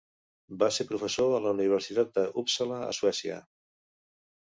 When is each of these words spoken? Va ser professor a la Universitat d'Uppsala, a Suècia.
Va 0.63 0.69
ser 0.77 0.87
professor 0.91 1.35
a 1.35 1.43
la 1.45 1.53
Universitat 1.59 2.19
d'Uppsala, 2.19 2.83
a 2.91 2.91
Suècia. 3.03 3.41